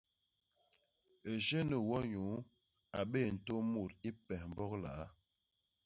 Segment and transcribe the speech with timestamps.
[1.31, 2.35] Éugéné Wonyuu
[2.99, 5.07] a bé ntôô mut i pes Mbok Liaa.